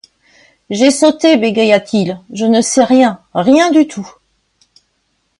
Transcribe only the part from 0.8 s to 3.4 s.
sauté, bégaya-t-il, je ne sais rien,